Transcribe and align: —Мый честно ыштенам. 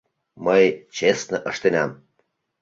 —Мый 0.45 0.63
честно 0.97 1.37
ыштенам. 1.49 1.91